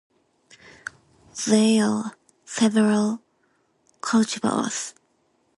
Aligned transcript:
There 1.45 1.85
are 1.85 2.15
several 2.43 3.21
cultivars. 3.99 4.95